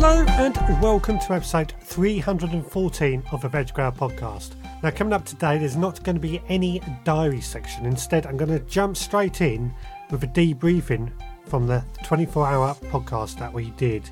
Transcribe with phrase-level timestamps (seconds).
[0.00, 4.50] Hello and welcome to episode 314 of the Veg Grower podcast.
[4.80, 7.84] Now, coming up today, there's not going to be any diary section.
[7.84, 9.74] Instead, I'm going to jump straight in
[10.12, 11.10] with a debriefing
[11.46, 14.08] from the 24 hour podcast that we did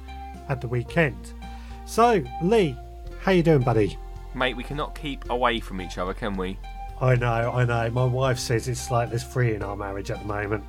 [0.49, 1.35] at the weekend.
[1.85, 2.77] So, Lee,
[3.21, 3.97] how you doing, buddy?
[4.35, 6.59] Mate, we cannot keep away from each other, can we?
[7.01, 7.89] I know, I know.
[7.91, 10.65] My wife says it's like there's three in our marriage at the moment.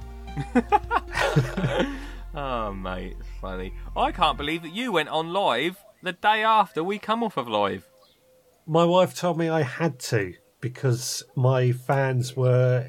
[2.39, 3.73] Oh, mate, funny.
[3.95, 7.47] I can't believe that you went on live the day after we come off of
[7.47, 7.87] live.
[8.65, 12.87] My wife told me I had to because my fans were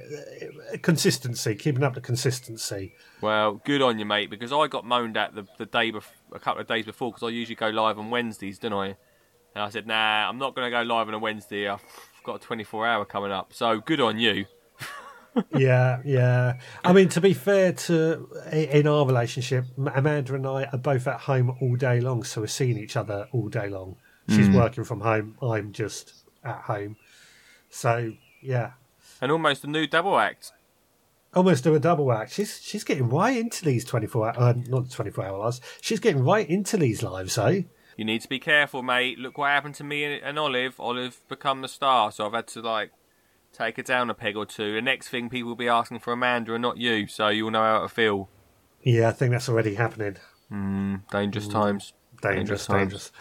[0.72, 2.94] uh, consistency, keeping up the consistency.
[3.20, 6.38] Well, good on you, mate, because I got moaned at the, the day bef- a
[6.38, 8.96] couple of days before because I usually go live on Wednesdays, don't I?
[9.54, 11.68] And I said, nah, I'm not going to go live on a Wednesday.
[11.68, 11.84] I've
[12.24, 13.52] got a 24 hour coming up.
[13.52, 14.46] So good on you.
[15.56, 16.58] Yeah, yeah.
[16.84, 21.20] I mean, to be fair to in our relationship, Amanda and I are both at
[21.20, 23.96] home all day long, so we're seeing each other all day long.
[24.28, 25.36] She's working from home.
[25.40, 26.12] I'm just
[26.44, 26.96] at home.
[27.70, 28.72] So yeah,
[29.22, 30.52] And almost a new double act.
[31.34, 32.32] almost do a double act.
[32.32, 35.60] She's she's getting right into these twenty four hour, uh, not twenty four hour lives.
[35.80, 37.62] She's getting right into these lives, eh?
[37.96, 39.18] You need to be careful, mate.
[39.18, 40.78] Look what happened to me and- and Olive.
[40.78, 42.92] Olive become the star, so I've had to like
[43.58, 44.74] take it down a peg or two.
[44.74, 47.62] The next thing people will be asking for Amanda and not you, so you'll know
[47.62, 48.28] how to feel.
[48.82, 50.16] Yeah, I think that's already happening.
[50.52, 51.92] Mm, dangerous times.
[52.22, 52.80] dangerous, Dangerous times.
[52.80, 53.12] dangerous.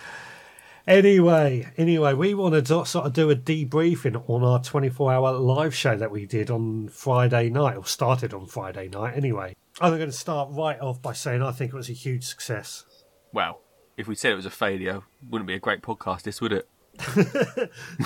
[0.87, 5.33] Anyway, anyway, we want to do, sort of do a debriefing on our 24 hour
[5.33, 9.53] live show that we did on Friday night, or started on Friday night anyway.
[9.81, 12.85] I'm going to start right off by saying I think it was a huge success.
[13.33, 13.59] Well,
[13.97, 16.69] if we said it was a failure, wouldn't be a great podcast, this would it?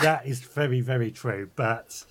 [0.01, 1.51] that is very, very true.
[1.55, 2.03] But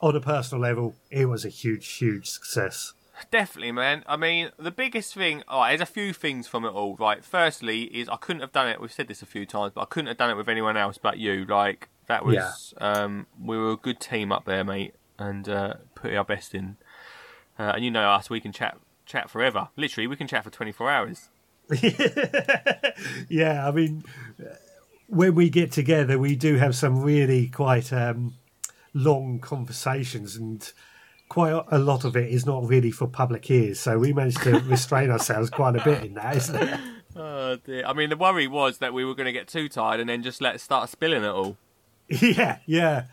[0.00, 2.92] on a personal level, it was a huge, huge success.
[3.30, 4.04] Definitely, man.
[4.06, 6.96] I mean, the biggest thing, oh, there's a few things from it all.
[6.96, 8.80] Right, firstly, is I couldn't have done it.
[8.80, 10.98] We've said this a few times, but I couldn't have done it with anyone else
[10.98, 11.46] but you.
[11.46, 12.92] Like that was, yeah.
[12.92, 16.76] um, we were a good team up there, mate, and uh, put our best in.
[17.58, 18.76] Uh, and you know us, we can chat,
[19.06, 19.68] chat forever.
[19.76, 21.30] Literally, we can chat for 24 hours.
[23.28, 24.04] yeah, I mean,
[25.08, 28.34] when we get together, we do have some really quite um,
[28.96, 30.72] long conversations, and
[31.28, 33.78] quite a lot of it is not really for public ears.
[33.78, 36.80] So we managed to restrain ourselves quite a bit in that, isn't it?
[37.18, 37.86] Oh dear.
[37.86, 40.22] I mean, the worry was that we were going to get too tired and then
[40.22, 41.56] just let start spilling it all.
[42.08, 43.04] yeah, yeah.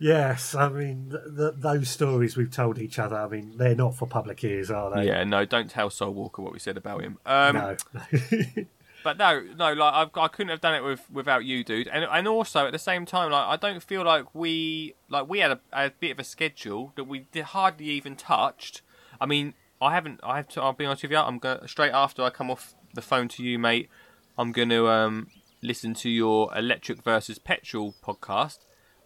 [0.00, 3.16] Yes, I mean th- th- those stories we've told each other.
[3.16, 5.06] I mean they're not for public ears, are they?
[5.08, 7.18] Yeah, no, don't tell Soul Walker what we said about him.
[7.26, 7.76] Um, no.
[9.04, 11.88] But no, no, like I've, I couldn't have done it with without you, dude.
[11.88, 15.40] And and also at the same time, like I don't feel like we like we
[15.40, 18.82] had a, a bit of a schedule that we hardly even touched.
[19.20, 20.20] I mean, I haven't.
[20.22, 20.62] I have to.
[20.62, 21.18] I'll be honest with you.
[21.18, 23.88] I'm going straight after I come off the phone to you, mate.
[24.38, 25.28] I'm going to um
[25.62, 28.58] listen to your electric versus petrol podcast.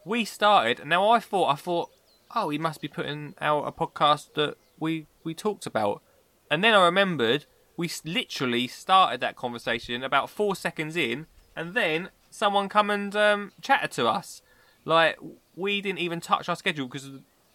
[0.04, 0.80] We started.
[0.80, 1.48] and Now I thought.
[1.52, 1.90] I thought.
[2.34, 6.02] Oh, he must be putting out a podcast that we we talked about.
[6.50, 7.46] And then I remembered
[7.76, 13.52] we literally started that conversation about four seconds in, and then someone come and um,
[13.60, 14.42] chatted to us.
[14.84, 15.18] Like
[15.54, 17.10] we didn't even touch our schedule because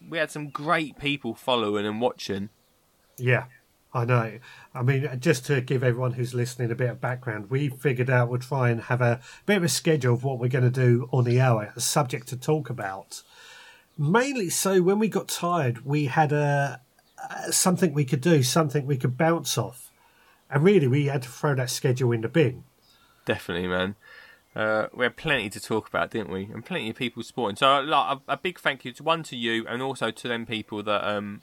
[0.08, 2.50] we had some great people following and watching.
[3.16, 3.44] Yeah,
[3.94, 4.38] I know.
[4.74, 8.28] I mean, just to give everyone who's listening a bit of background, we figured out
[8.28, 11.08] we'll try and have a bit of a schedule of what we're going to do
[11.12, 13.22] on the hour, a subject to talk about.
[13.98, 16.80] Mainly so when we got tired, we had a,
[17.30, 19.91] a something we could do, something we could bounce off.
[20.52, 22.64] And really, we had to throw that schedule in the bin.
[23.24, 23.96] Definitely, man.
[24.54, 26.44] Uh, we had plenty to talk about, didn't we?
[26.52, 27.56] And plenty of people supporting.
[27.56, 30.44] So, like, a, a big thank you to one to you, and also to them
[30.44, 31.40] people that um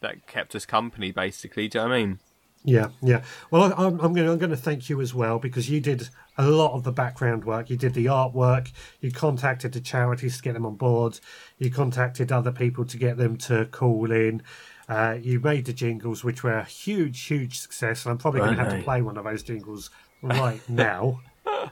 [0.00, 1.12] that kept us company.
[1.12, 2.18] Basically, do you know what I mean?
[2.64, 3.22] Yeah, yeah.
[3.50, 4.28] Well, I- I'm, I'm going.
[4.28, 7.44] I'm going to thank you as well because you did a lot of the background
[7.44, 7.70] work.
[7.70, 8.70] You did the artwork.
[9.00, 11.20] You contacted the charities to get them on board.
[11.58, 14.42] You contacted other people to get them to call in.
[14.88, 18.04] Uh, you made the jingles, which were a huge, huge success.
[18.04, 19.90] And I'm probably going to have to play one of those jingles
[20.22, 21.20] right now.
[21.46, 21.70] Are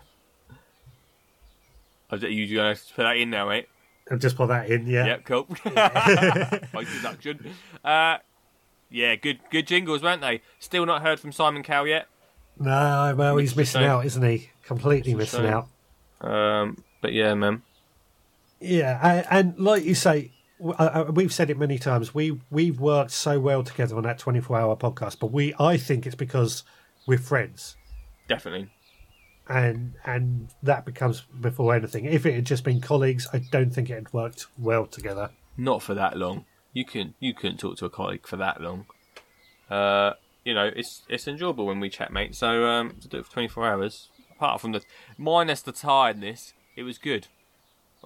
[2.19, 3.69] you going to put that in now, mate?
[4.11, 4.87] I'll just put that in.
[4.87, 5.07] Yeah.
[5.07, 5.49] Yep, cool.
[5.65, 7.55] My introduction.
[7.85, 8.19] Uh,
[8.89, 10.43] yeah, good good jingles, weren't they?
[10.61, 12.07] Still not heard from Simon Cowell yet.
[12.59, 14.51] No, well, he's missing out, isn't he?
[14.63, 15.69] Completely missing out.
[16.21, 17.63] Um, but yeah, man.
[18.61, 20.33] Yeah, and, and like you say,
[20.65, 22.15] uh, we've said it many times.
[22.15, 26.07] We we've worked so well together on that twenty-four hour podcast, but we I think
[26.07, 26.63] it's because
[27.07, 27.77] we're friends,
[28.29, 28.71] Definitely.
[29.49, 32.05] and and that becomes before anything.
[32.07, 35.31] If it had just been colleagues, I don't think it had worked well together.
[35.57, 36.45] Not for that long.
[36.73, 38.87] You couldn't you couldn't talk to a colleague for that long.
[39.71, 40.13] Uh,
[40.45, 42.35] you know, it's it's enjoyable when we chat, mate.
[42.35, 44.83] So um, to do it for 24 hours, apart from the
[45.19, 47.29] minus the tiredness, it was good.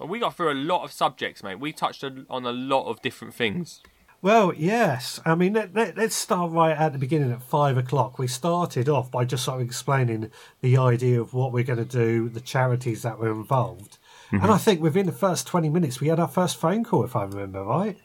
[0.01, 1.59] Well, we got through a lot of subjects, mate.
[1.59, 3.81] We touched on a lot of different things.
[4.19, 5.19] Well, yes.
[5.25, 8.17] I mean, let, let, us start right at the beginning at five o'clock.
[8.17, 10.31] We started off by just sort of explaining
[10.61, 13.99] the idea of what we're going to do, the charities that were involved.
[14.31, 14.43] Mm-hmm.
[14.43, 17.15] And I think within the first 20 minutes, we had our first phone call, if
[17.15, 17.97] I remember right.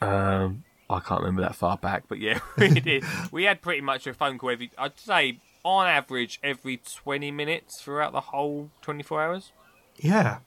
[0.00, 3.02] Um, I can't remember that far back, but yeah, we did.
[3.32, 7.80] we had pretty much a phone call every, I'd say, on average, every 20 minutes
[7.82, 9.52] throughout the whole 24 hours.
[9.96, 10.38] Yeah.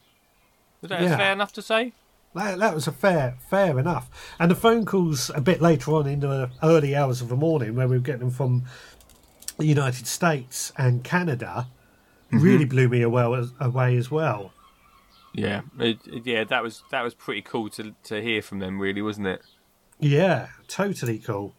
[0.84, 1.18] Is that yeah.
[1.18, 1.94] fair enough to say?
[2.36, 4.10] That, that was a fair, fair enough.
[4.40, 7.76] And the phone calls a bit later on in the early hours of the morning,
[7.76, 8.64] where we were getting them from
[9.58, 11.68] the United States and Canada,
[12.28, 12.44] mm-hmm.
[12.44, 14.52] really blew me away, away as well.
[15.34, 19.02] Yeah, it, yeah, that was that was pretty cool to to hear from them, really,
[19.02, 19.42] wasn't it?
[20.00, 21.56] Yeah, totally cool.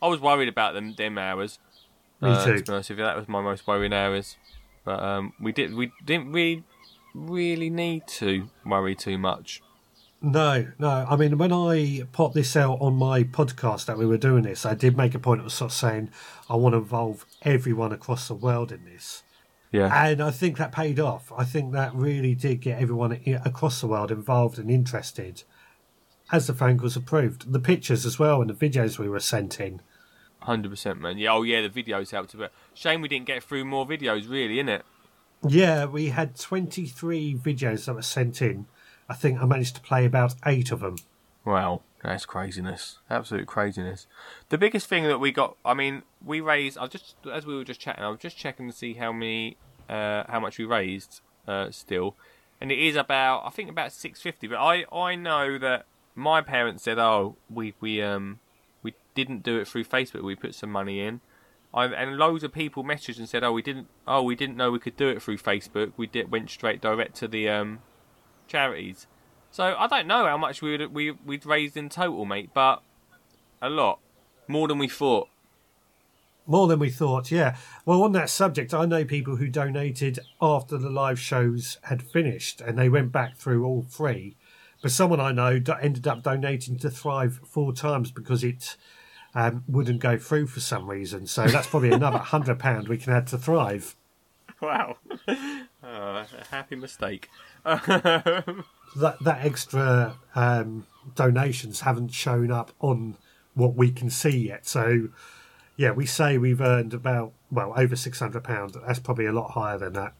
[0.00, 1.58] I was worried about them them hours.
[2.20, 2.58] Me uh, too.
[2.58, 4.36] To be honest with you, that was my most worrying hours.
[4.84, 6.62] But um, we did we didn't really
[7.16, 9.62] really need to worry too much.
[10.22, 11.06] No, no.
[11.08, 14.64] I mean, when I popped this out on my podcast that we were doing this,
[14.64, 16.10] I did make a point of sort of saying
[16.48, 19.22] I want to involve everyone across the world in this.
[19.72, 19.90] Yeah.
[19.92, 21.32] And I think that paid off.
[21.36, 25.42] I think that really did get everyone across the world involved and interested
[26.32, 27.52] as the phone calls approved.
[27.52, 29.82] The pictures as well and the videos we were sent in.
[30.42, 31.18] 100%, man.
[31.18, 32.52] Yeah, oh, yeah, the videos helped a bit.
[32.72, 34.82] Shame we didn't get through more videos, really, innit?
[35.48, 38.66] Yeah, we had 23 videos that were sent in
[39.08, 40.96] I think I managed to play about eight of them.
[41.44, 42.98] Wow, that's craziness.
[43.08, 44.06] Absolute craziness.
[44.48, 46.76] The biggest thing that we got, I mean, we raised.
[46.78, 49.56] I just as we were just chatting, I was just checking to see how many,
[49.88, 52.16] uh, how much we raised uh, still,
[52.60, 54.48] and it is about I think about six fifty.
[54.48, 58.40] But I I know that my parents said, oh, we we um
[58.82, 60.22] we didn't do it through Facebook.
[60.22, 61.20] We put some money in.
[61.76, 63.88] I, and loads of people messaged and said, "Oh, we didn't.
[64.08, 65.92] Oh, we didn't know we could do it through Facebook.
[65.98, 67.80] We did went straight direct to the um
[68.48, 69.06] charities.
[69.50, 72.82] So I don't know how much we would we we'd raised in total, mate, but
[73.60, 73.98] a lot
[74.48, 75.28] more than we thought.
[76.46, 77.56] More than we thought, yeah.
[77.84, 82.60] Well, on that subject, I know people who donated after the live shows had finished,
[82.60, 84.36] and they went back through all three.
[84.80, 88.76] But someone I know ended up donating to Thrive four times because it
[89.36, 91.26] um, wouldn't go through for some reason.
[91.26, 93.94] So that's probably another hundred pound we can add to Thrive.
[94.62, 94.96] Wow,
[95.28, 97.28] a happy mistake.
[97.64, 98.56] that
[98.96, 103.18] that extra um, donations haven't shown up on
[103.52, 104.66] what we can see yet.
[104.66, 105.10] So,
[105.76, 108.74] yeah, we say we've earned about well over six hundred pounds.
[108.86, 110.14] That's probably a lot higher than that.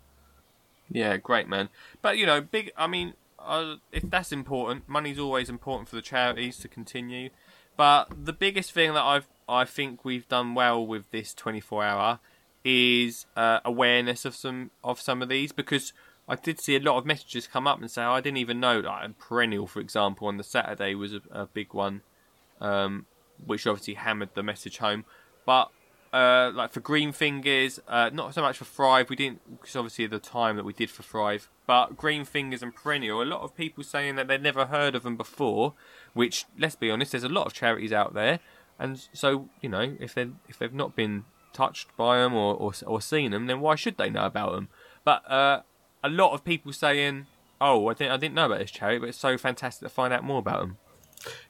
[0.91, 1.71] Yeah, great man.
[2.03, 2.71] But you know, big.
[2.77, 7.31] I mean, uh, if that's important, money's always important for the charities to continue.
[7.77, 11.85] But the biggest thing that I've I think we've done well with this twenty four
[11.85, 12.19] hour
[12.65, 15.93] is uh, awareness of some of some of these because
[16.29, 18.59] I did see a lot of messages come up and say, oh, I didn't even
[18.59, 18.81] know.
[18.81, 22.03] Like Perennial, for example, on the Saturday was a, a big one,
[22.61, 23.07] um,
[23.45, 25.05] which obviously hammered the message home.
[25.45, 25.71] But
[26.17, 29.11] uh, like for Green Fingers, uh, not so much for Thrive.
[29.11, 31.51] We didn't, because obviously the time that we did for Thrive.
[31.67, 35.03] But Green Fingers and Perennial, a lot of people saying that they'd never heard of
[35.03, 35.75] them before.
[36.15, 38.41] Which, let's be honest, there's a lot of charities out there,
[38.79, 42.73] and so you know if they if they've not been touched by them or, or,
[42.87, 44.69] or seen them, then why should they know about them?
[45.05, 45.63] But uh,
[46.03, 47.27] a lot of people saying,
[47.61, 50.15] "Oh, I didn't, I didn't know about this charity, but it's so fantastic to find
[50.15, 50.79] out more about them."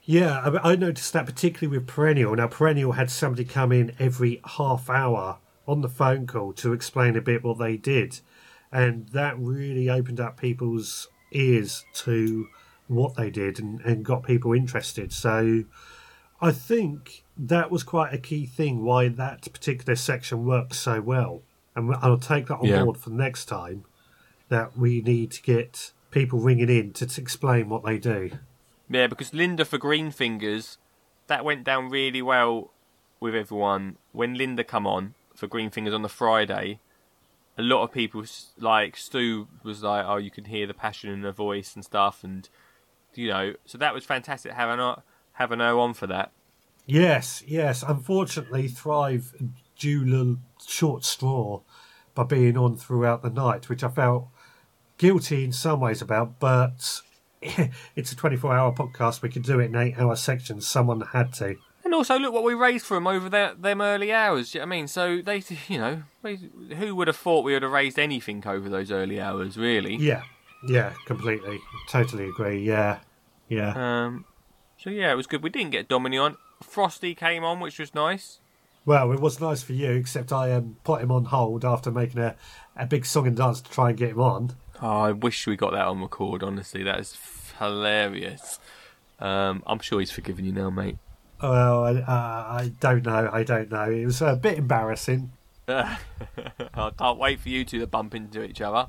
[0.02, 2.34] Yeah, I, I noticed that particularly with Perennial.
[2.36, 7.16] Now, Perennial had somebody come in every half hour on the phone call to explain
[7.16, 8.20] a bit what they did,
[8.70, 12.46] and that really opened up people's ears to
[12.86, 15.12] what they did and, and got people interested.
[15.12, 15.64] So,
[16.40, 21.42] I think that was quite a key thing why that particular section works so well,
[21.74, 22.84] and I'll take that on yeah.
[22.84, 23.84] board for next time
[24.48, 28.30] that we need to get people ringing in to, to explain what they do.
[28.88, 30.78] Yeah, because Linda for Green Fingers,
[31.26, 32.72] that went down really well
[33.20, 33.96] with everyone.
[34.12, 36.80] When Linda come on for Green Fingers on the Friday,
[37.58, 38.24] a lot of people
[38.58, 42.22] like Stu was like, "Oh, you can hear the passion in her voice and stuff,"
[42.22, 42.48] and
[43.14, 45.02] you know, so that was fantastic having her
[45.32, 46.32] having her on for that.
[46.86, 47.82] Yes, yes.
[47.82, 49.34] Unfortunately, Thrive
[49.78, 51.60] drew a short straw
[52.14, 54.28] by being on throughout the night, which I felt
[54.96, 57.02] guilty in some ways about, but
[57.96, 59.22] it's a 24 hour podcast.
[59.22, 60.66] We could do it in eight hour sections.
[60.66, 61.56] Someone had to.
[61.84, 64.54] And also, look what we raised for them over their, them early hours.
[64.54, 64.88] You know I mean?
[64.88, 66.02] So, they, you know,
[66.76, 69.94] who would have thought we would have raised anything over those early hours, really?
[69.96, 70.22] Yeah,
[70.66, 71.60] yeah, completely.
[71.88, 72.60] Totally agree.
[72.62, 72.98] Yeah,
[73.48, 73.74] yeah.
[73.76, 74.24] Um,
[74.78, 75.42] so, yeah, it was good.
[75.42, 76.36] We didn't get Dominion.
[76.62, 78.40] Frosty came on, which was nice.
[78.84, 82.20] Well, it was nice for you, except I um, put him on hold after making
[82.20, 82.36] a,
[82.76, 84.54] a big song and dance to try and get him on.
[84.82, 86.42] Oh, I wish we got that on record.
[86.42, 88.58] Honestly, that is f- hilarious.
[89.18, 90.98] Um, I'm sure he's forgiven you now, mate.
[91.42, 92.02] Well, I, uh,
[92.62, 93.30] I don't know.
[93.32, 93.90] I don't know.
[93.90, 95.32] It was a bit embarrassing.
[95.68, 95.98] I
[96.98, 98.88] can't wait for you two to bump into each other.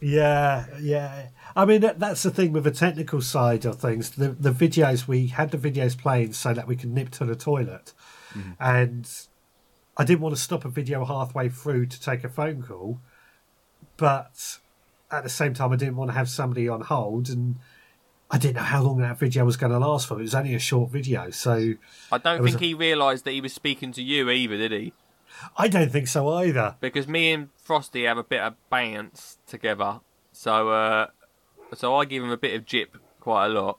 [0.00, 1.28] Yeah, yeah.
[1.54, 4.10] I mean, that's the thing with the technical side of things.
[4.10, 7.36] The the videos we had the videos playing so that we could nip to the
[7.36, 7.92] toilet,
[8.60, 9.10] and
[9.96, 13.00] I didn't want to stop a video halfway through to take a phone call,
[13.96, 14.58] but
[15.10, 17.56] at the same time, I didn't want to have somebody on hold, and
[18.30, 20.18] I didn't know how long that video was going to last for.
[20.18, 21.74] It was only a short video, so
[22.10, 24.92] I don't think a- he realised that he was speaking to you either, did he?
[25.56, 26.76] I don't think so either.
[26.80, 30.00] Because me and Frosty have a bit of bounce together,
[30.32, 31.06] so uh,
[31.74, 33.78] so I give him a bit of jip quite a lot.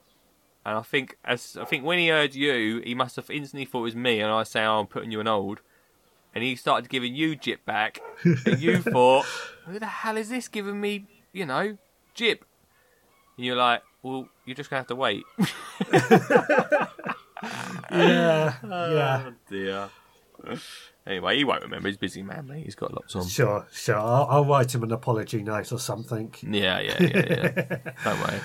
[0.66, 3.80] And I think as I think when he heard you, he must have instantly thought
[3.80, 5.62] it was me, and I say, oh, "I'm putting you on hold,"
[6.36, 9.26] and he started giving you jip back, and you thought,
[9.66, 11.06] "Who the hell is this giving me,
[11.38, 11.78] you know,
[12.14, 12.44] jip?"
[13.38, 15.24] And you're like, "Well, you're just gonna have to wait."
[17.92, 19.24] Yeah, yeah.
[19.26, 19.90] Oh dear.
[21.06, 21.88] Anyway, he won't remember.
[21.88, 22.66] He's busy man, mate.
[22.66, 23.26] He's got lots on.
[23.28, 23.98] Sure, sure.
[23.98, 26.34] I'll, I'll write him an apology note or something.
[26.42, 27.78] Yeah, yeah, yeah, yeah.
[28.04, 28.40] Don't worry.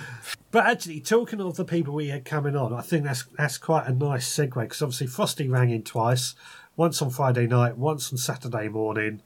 [0.50, 3.87] But actually, talking of the people we had coming on, I think that's that's quite
[3.87, 6.34] a nice segue because obviously Frosty rang in twice,
[6.76, 9.22] once on Friday night, once on Saturday morning,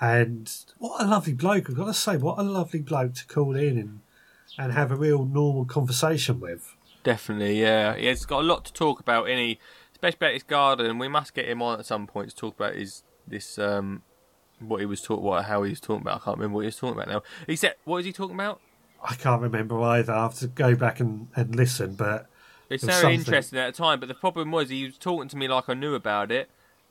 [0.00, 1.68] and what a lovely bloke!
[1.70, 4.00] I've got to say, what a lovely bloke to call in and
[4.58, 6.74] and have a real normal conversation with.
[7.04, 7.94] Definitely, yeah.
[7.96, 9.58] He's got a lot to talk about, any
[9.92, 10.98] especially about his garden.
[10.98, 14.02] We must get him on at some point to talk about his this um
[14.60, 16.20] what he was talking, what how he was talking about.
[16.22, 17.22] I can't remember what he was talking about now.
[17.46, 18.60] He said, what was he talking about?
[19.02, 20.12] I can't remember either.
[20.12, 22.26] I have to go back and, and listen, but
[22.68, 23.18] It It was sounded something.
[23.20, 25.74] interesting at the time, but the problem was he was talking to me like I
[25.74, 26.50] knew about it,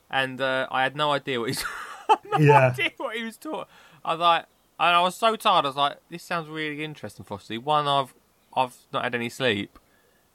[0.10, 1.66] and uh, I had no idea what he's.
[2.32, 2.68] no Yeah.
[2.70, 3.66] idea what he was talking.
[4.06, 4.46] I was like,
[4.80, 5.66] and I was so tired.
[5.66, 7.58] I was like, this sounds really interesting, Frosty.
[7.58, 8.14] One, I've
[8.56, 9.78] I've not had any sleep,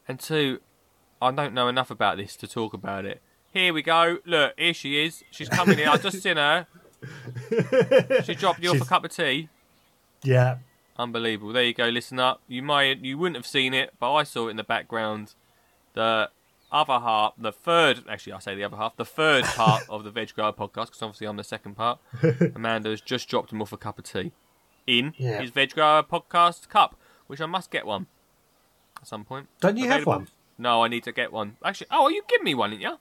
[0.08, 0.60] and two,
[1.20, 3.20] I don't know enough about this to talk about it.
[3.52, 4.18] Here we go.
[4.24, 5.22] Look, here she is.
[5.30, 5.86] She's coming in.
[5.88, 6.66] I just seen her.
[8.24, 9.48] She dropped you off a cup of tea.
[10.22, 10.58] yeah,
[10.96, 11.52] Unbelievable.
[11.52, 11.88] There you go.
[11.88, 12.42] Listen up.
[12.48, 15.34] You might you wouldn't have seen it, but I saw it in the background.
[15.94, 16.30] The
[16.72, 20.10] other half, the third, actually, I say the other half, the third part of the
[20.10, 21.98] Veg Grower podcast, because obviously I'm the second part.
[22.56, 24.32] Amanda has just dropped him off a cup of tea
[24.86, 25.40] in Yeah.
[25.40, 28.06] his Veg Grower podcast cup, which I must get one
[29.00, 29.48] at some point.
[29.60, 30.12] don't you have Available?
[30.12, 30.28] one?
[30.58, 31.56] No, I need to get one.
[31.64, 32.98] Actually, oh, you give me one, didn't you?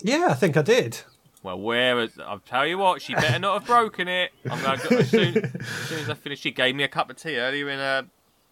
[0.00, 1.00] Yeah, I think I did.
[1.42, 2.18] Well, where is?
[2.18, 3.02] I'll tell you what.
[3.02, 4.30] She better not have broken it.
[4.48, 6.40] I'm gonna go, as, soon, as soon as I finish.
[6.40, 8.06] She gave me a cup of tea earlier in a,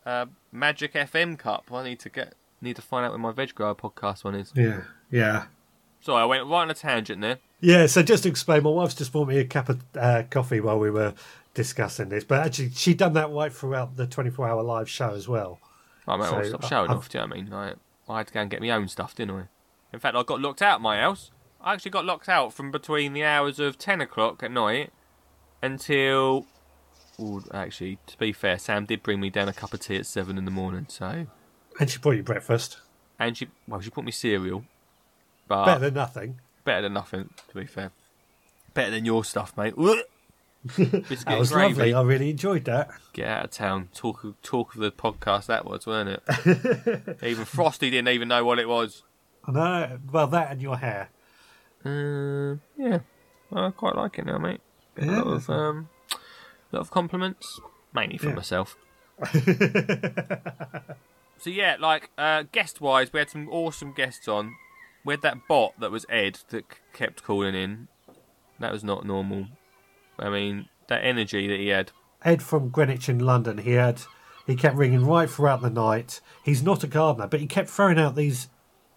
[0.06, 1.70] a Magic FM cup.
[1.72, 2.34] I need to get.
[2.60, 4.52] Need to find out when my Veg Grower podcast one is.
[4.54, 5.44] Yeah, yeah.
[6.00, 7.38] Sorry, I went right on a tangent there.
[7.60, 10.60] Yeah, so just to explain, my wife's just bought me a cup of uh, coffee
[10.60, 11.14] while we were
[11.54, 15.26] discussing this, but actually, she'd done that right throughout the 24 hour live show as
[15.28, 15.58] well.
[16.08, 17.08] I might well So, stop showing I've- off.
[17.08, 17.52] Do you know what I mean?
[18.08, 19.42] I, I had to go and get my own stuff, didn't I?
[19.92, 21.30] In fact, I got locked out of my house.
[21.60, 24.90] I actually got locked out from between the hours of ten o'clock at night
[25.62, 26.46] until.
[27.20, 30.06] Ooh, actually, to be fair, Sam did bring me down a cup of tea at
[30.06, 30.86] seven in the morning.
[30.88, 31.26] So,
[31.78, 32.78] And she brought you breakfast.
[33.18, 34.64] and she well, she put me cereal,
[35.48, 36.40] but Better than nothing.
[36.64, 37.30] better than nothing.
[37.48, 37.92] To be fair,
[38.74, 39.74] better than your stuff, mate.
[40.66, 41.68] That was gravy.
[41.74, 41.94] lovely.
[41.94, 42.90] I really enjoyed that.
[43.14, 43.88] Get out of town.
[43.94, 47.16] Talk of, talk of the podcast that was, wasn't it?
[47.22, 49.02] even Frosty didn't even know what it was.
[49.46, 49.98] I know.
[50.12, 51.08] Well, that and your hair.
[51.82, 52.98] Uh, yeah,
[53.50, 54.60] I quite like it now, mate.
[54.98, 55.22] A Yeah.
[55.22, 55.88] lot of um,
[56.72, 57.58] lot of compliments,
[57.94, 58.34] mainly from Yeah.
[58.34, 58.76] myself.
[61.40, 64.54] so yeah, like uh, guest wise, we had some awesome guests on.
[65.04, 67.88] We had that bot that was Ed that c- kept calling in.
[68.58, 69.46] That was not normal.
[70.18, 71.92] I mean, that energy that he had.
[72.22, 74.02] Ed from Greenwich in London, he had
[74.46, 76.20] he kept ringing right throughout the night.
[76.44, 78.48] He's not a gardener, but he kept throwing out these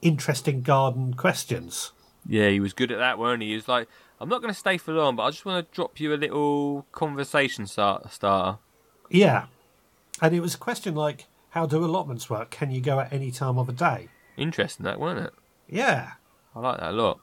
[0.02, 1.94] interesting garden questions.
[2.28, 3.50] Yeah, he was good at that, weren't he?
[3.50, 3.88] He was like,
[4.20, 6.16] "I'm not going to stay for long, but I just want to drop you a
[6.16, 8.60] little conversation start- starter."
[9.10, 9.46] Yeah.
[10.22, 12.50] And it was a question like, how do allotments work?
[12.50, 14.10] Can you go at any time of the day?
[14.38, 15.34] Interesting, that weren't it?
[15.70, 16.14] Yeah.
[16.56, 17.20] I like that a lot.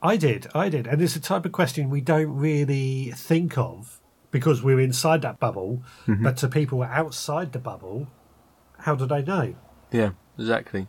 [0.00, 0.86] I did, I did.
[0.86, 5.40] And it's a type of question we don't really think of because we're inside that
[5.40, 5.82] bubble.
[6.06, 6.22] Mm-hmm.
[6.22, 8.06] But to people outside the bubble,
[8.78, 9.54] how do they know?
[9.90, 10.86] Yeah, exactly.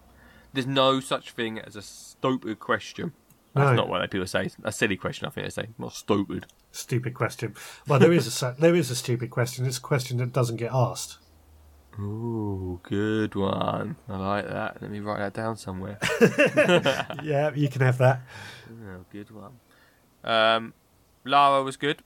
[0.53, 3.13] There's no such thing as a stupid question.
[3.55, 3.75] That's No.
[3.75, 4.49] not what people say.
[4.63, 5.69] A silly question, I think they say.
[5.79, 6.45] Not stupid.
[6.71, 7.55] Stupid question.
[7.87, 9.65] Well, there is a there is a stupid question.
[9.65, 11.17] It's a question that doesn't get asked.
[11.99, 13.95] Ooh, good one.
[14.09, 14.81] I like that.
[14.81, 15.99] Let me write that down somewhere.
[17.23, 18.21] yeah, you can have that.
[18.69, 19.51] oh, good one.
[20.23, 20.73] Um,
[21.23, 22.03] Lara was good.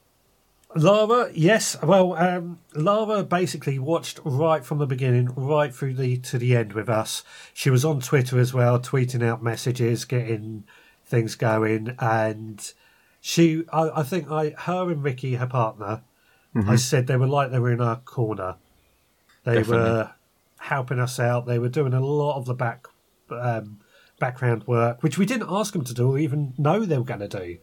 [0.76, 1.82] Lara, yes.
[1.82, 6.74] Well, um, Lara basically watched right from the beginning, right through the to the end
[6.74, 7.24] with us.
[7.54, 10.66] She was on Twitter as well, tweeting out messages, getting
[11.06, 12.74] things going, and
[13.22, 16.02] she, I, I think, I, her and Ricky, her partner,
[16.66, 18.56] I said they were like they were in our corner.
[19.48, 19.78] They Definitely.
[19.78, 20.12] were
[20.60, 21.46] helping us out.
[21.46, 22.86] They were doing a lot of the back
[23.32, 23.80] um,
[24.20, 27.22] background work, which we didn't ask them to do or even know they were going
[27.22, 27.58] to do.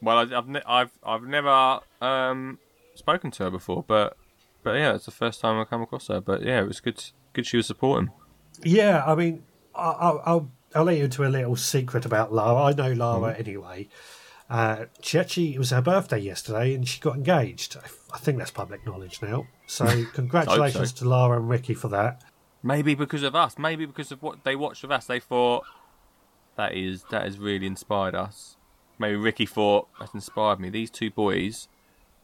[0.00, 2.60] Well, I, I've ne- I've I've never um,
[2.94, 4.16] spoken to her before, but
[4.62, 6.20] but yeah, it's the first time I come across her.
[6.20, 7.02] But yeah, it was good.
[7.32, 8.10] Good she was supporting.
[8.62, 9.42] Yeah, I mean,
[9.74, 12.62] I, I, I'll I'll let you into a little secret about Lara.
[12.62, 13.88] I know Lara anyway.
[14.50, 17.76] Uh, she actually it was her birthday yesterday, and she got engaged.
[17.76, 19.46] I, I think that's public knowledge now.
[19.66, 22.22] So congratulations to Lara and Ricky for that.
[22.62, 23.56] Maybe because of us.
[23.56, 25.06] Maybe because of what they watched of us.
[25.06, 25.64] They thought
[26.56, 28.56] that is that has really inspired us.
[28.98, 30.68] Maybe Ricky thought that's inspired me.
[30.68, 31.68] These two boys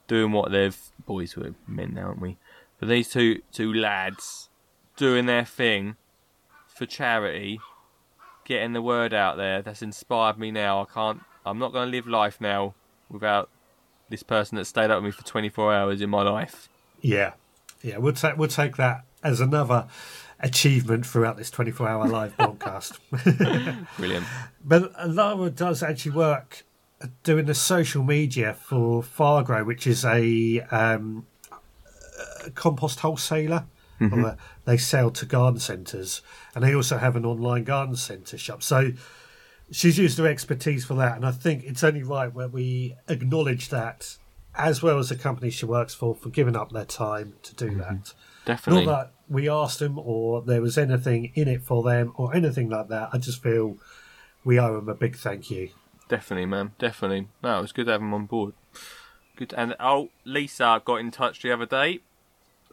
[0.06, 2.36] doing what they've boys were men now, aren't we?
[2.78, 4.50] But these two two lads
[4.96, 5.96] doing their thing
[6.66, 7.60] for charity,
[8.44, 9.62] getting the word out there.
[9.62, 10.82] That's inspired me now.
[10.82, 11.22] I can't.
[11.44, 12.74] I'm not going to live life now
[13.10, 13.48] without
[14.08, 16.68] this person that stayed up with me for 24 hours in my life.
[17.00, 17.32] Yeah,
[17.82, 19.86] yeah, we'll take we'll take that as another
[20.38, 22.98] achievement throughout this twenty four hour live broadcast.
[23.96, 24.26] Brilliant.
[24.62, 26.64] But Lara does actually work
[27.22, 31.26] doing the social media for Fargro, which is a, um,
[32.44, 33.64] a compost wholesaler.
[34.02, 36.22] Uh, they sell to garden centres,
[36.54, 38.62] and they also have an online garden centre shop.
[38.62, 38.92] So
[39.70, 43.68] she's used her expertise for that, and I think it's only right where we acknowledge
[43.68, 44.16] that,
[44.54, 47.68] as well as the company she works for, for giving up their time to do
[47.68, 47.78] mm-hmm.
[47.80, 48.14] that.
[48.44, 48.86] Definitely.
[48.86, 52.68] Not that we asked them or there was anything in it for them or anything
[52.68, 53.10] like that.
[53.12, 53.76] I just feel
[54.44, 55.70] we owe them a big thank you.
[56.08, 56.72] Definitely, man.
[56.78, 57.28] Definitely.
[57.42, 58.54] No, it was good to have them on board.
[59.36, 59.54] Good.
[59.56, 62.00] And oh, Lisa got in touch the other day.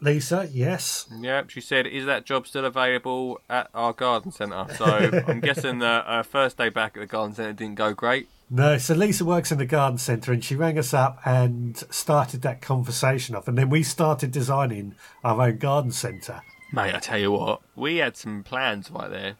[0.00, 1.06] Lisa, yes.
[1.20, 4.84] Yep, she said, "Is that job still available at our garden centre?" So
[5.26, 8.28] I'm guessing the uh, first day back at the garden centre didn't go great.
[8.50, 12.40] No, so Lisa works in the garden centre and she rang us up and started
[12.42, 13.46] that conversation off.
[13.46, 16.40] And then we started designing our own garden centre.
[16.72, 19.34] Mate, I tell you what, we had some plans right there,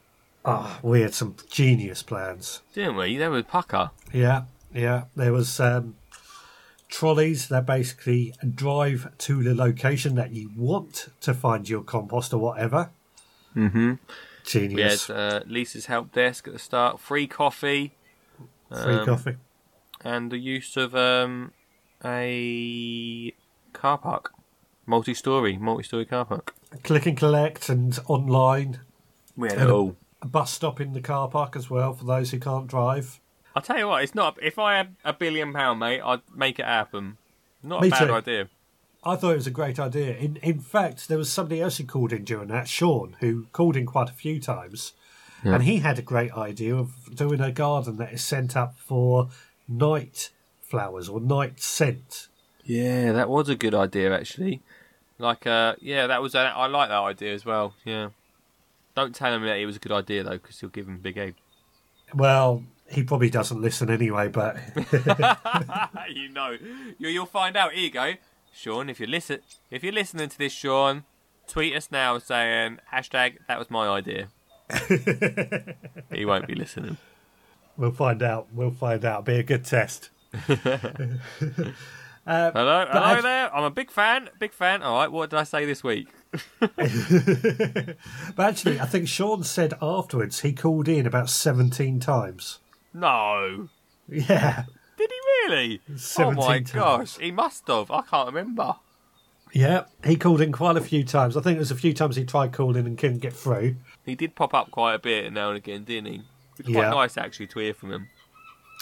[0.45, 2.61] Ah, we had some genius plans.
[2.73, 3.17] didn't we?
[3.17, 3.91] There was Pucker.
[4.13, 4.43] Yeah,
[4.73, 5.05] yeah.
[5.15, 5.95] There was um,
[6.89, 12.39] trolleys that basically drive to the location that you want to find your compost or
[12.39, 12.89] whatever.
[13.55, 13.93] Mm-hmm.
[14.43, 15.07] Genius.
[15.07, 17.93] had uh, Lisa's help desk at the start, free coffee,
[18.69, 19.35] Free um, coffee.
[20.03, 21.51] and the use of um,
[22.03, 23.33] a
[23.73, 24.33] car park,
[24.85, 26.55] multi-story, multi-story car park.
[26.83, 28.79] Click and collect and online.
[29.35, 29.95] We had it all.
[30.21, 33.19] A bus stop in the car park as well for those who can't drive.
[33.55, 34.37] I'll tell you what, it's not.
[34.41, 37.17] If I had a billion pound, mate, I'd make it happen.
[37.63, 38.13] Not a Me bad too.
[38.13, 38.49] idea.
[39.03, 40.15] I thought it was a great idea.
[40.17, 43.75] In in fact, there was somebody else who called in during that, Sean, who called
[43.77, 44.93] in quite a few times,
[45.43, 49.29] and he had a great idea of doing a garden that is sent up for
[49.67, 50.31] night
[50.61, 52.27] flowers or night scent.
[52.65, 54.61] Yeah, that was a good idea actually.
[55.17, 56.35] Like, uh, yeah, that was.
[56.35, 57.73] A, I like that idea as well.
[57.85, 58.09] Yeah.
[58.95, 60.97] Don't tell him that it was a good idea though, because he'll give him a
[60.99, 61.35] big egg.
[62.13, 64.57] Well, he probably doesn't listen anyway, but
[66.11, 66.57] you know,
[66.97, 67.73] you, you'll find out.
[67.73, 68.13] Here you go,
[68.53, 68.89] Sean.
[68.89, 71.03] If you listen, if you're listening to this, Sean,
[71.47, 74.29] tweet us now saying hashtag that was my idea.
[76.13, 76.97] he won't be listening.
[77.77, 78.47] we'll find out.
[78.53, 79.25] We'll find out.
[79.25, 80.09] Be a good test.
[82.27, 83.55] Uh, hello, hello I- there.
[83.55, 84.29] I'm a big fan.
[84.37, 84.83] Big fan.
[84.83, 86.09] All right, what did I say this week?
[86.59, 87.95] But
[88.37, 92.59] actually, I think Sean said afterwards he called in about 17 times.
[92.93, 93.69] No.
[94.07, 94.63] Yeah.
[94.97, 95.81] Did he really?
[96.17, 96.71] Oh my times.
[96.71, 97.89] gosh, he must have.
[97.91, 98.75] I can't remember.
[99.53, 101.35] Yeah, he called in quite a few times.
[101.35, 103.75] I think there was a few times he tried calling and couldn't get through.
[104.05, 106.21] He did pop up quite a bit now and again, didn't he?
[106.59, 106.89] It's quite Yeah.
[106.89, 108.09] nice actually to hear from him.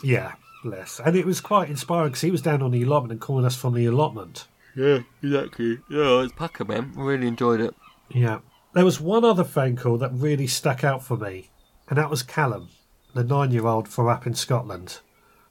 [0.03, 0.99] Yeah, bless.
[0.99, 3.55] And it was quite inspiring because he was down on the allotment and calling us
[3.55, 4.47] from the allotment.
[4.75, 5.79] Yeah, exactly.
[5.89, 6.93] Yeah, it's Pucker, man.
[6.97, 7.73] I really enjoyed it.
[8.09, 8.39] Yeah.
[8.73, 11.49] There was one other phone call that really stuck out for me,
[11.89, 12.69] and that was Callum,
[13.13, 14.99] the nine year old from up in Scotland.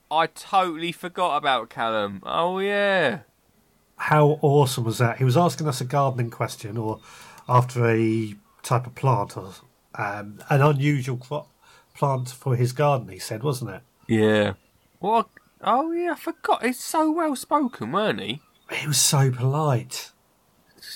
[0.09, 2.21] I totally forgot about Callum.
[2.25, 3.19] Oh yeah.
[3.97, 5.17] How awesome was that?
[5.17, 6.99] He was asking us a gardening question or
[7.49, 9.51] after a type of plant or
[9.95, 11.49] um, an unusual crop
[11.95, 13.81] plant for his garden, he said, wasn't it?
[14.07, 14.53] Yeah.
[14.99, 15.27] What?
[15.61, 16.63] Oh yeah, I forgot.
[16.63, 18.41] He's so well spoken, weren't he?
[18.71, 20.11] He was so polite.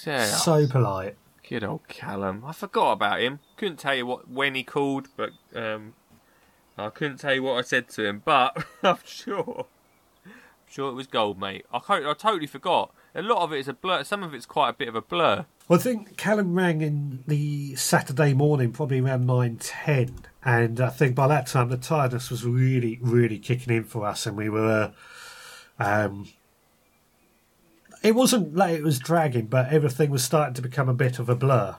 [0.05, 0.25] Yeah.
[0.25, 1.17] So polite.
[1.47, 2.43] Good old Callum.
[2.45, 3.39] I forgot about him.
[3.57, 5.93] Couldn't tell you what when he called, but um,
[6.85, 8.21] I couldn't tell you what I said to him.
[8.23, 9.65] But I'm sure,
[10.67, 11.65] sure it was gold, mate.
[11.71, 12.93] I, co- I totally forgot.
[13.13, 14.03] A lot of it is a blur.
[14.03, 15.45] Some of it's quite a bit of a blur.
[15.67, 20.89] Well, I think Callum rang in the Saturday morning, probably around nine ten, and I
[20.89, 24.49] think by that time the tiredness was really, really kicking in for us, and we
[24.49, 24.93] were.
[25.79, 26.29] Um,
[28.03, 31.29] it wasn't like it was dragging, but everything was starting to become a bit of
[31.29, 31.75] a blur.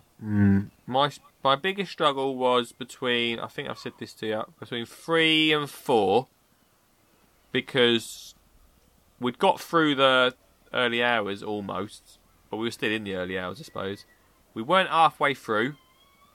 [0.86, 1.10] My
[1.42, 3.38] my biggest struggle was between.
[3.38, 6.28] I think I've said this to you between three and four,
[7.50, 8.34] because
[9.20, 10.34] we'd got through the
[10.72, 12.18] early hours almost,
[12.50, 14.04] but we were still in the early hours, I suppose.
[14.54, 15.76] We weren't halfway through.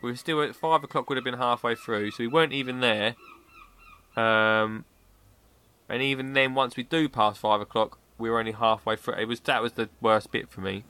[0.01, 1.09] We were still at five o'clock.
[1.09, 3.15] Would have been halfway through, so we weren't even there.
[4.15, 4.85] Um,
[5.89, 9.15] and even then, once we do pass five o'clock, we were only halfway through.
[9.15, 10.83] It was that was the worst bit for me.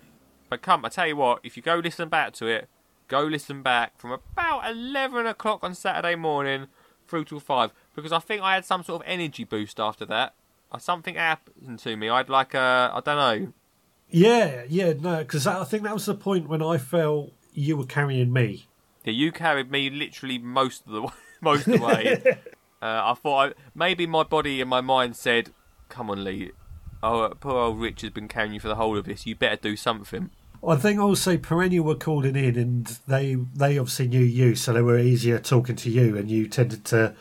[0.49, 2.69] But come, I tell you what, if you go listen back to it,
[3.07, 6.67] go listen back from about eleven o'clock on Saturday morning
[7.07, 10.35] through till five, because I think I had some sort of energy boost after that.
[10.71, 12.09] Uh, Something happened to me.
[12.09, 13.53] I'd like a, I don't know.
[14.09, 17.85] Yeah, yeah, no, because I think that was the point when I felt you were
[17.85, 18.67] carrying me.
[19.03, 22.21] Yeah, you carried me literally most of the way, most of the way.
[22.81, 25.51] uh, I thought I, maybe my body and my mind said,
[25.89, 26.51] "Come on, Lee.
[27.03, 29.25] Oh, uh, poor old Rich has been carrying you for the whole of this.
[29.25, 30.29] You better do something."
[30.65, 34.81] I think also Perennial were calling in, and they they obviously knew you, so they
[34.81, 37.15] were easier talking to you, and you tended to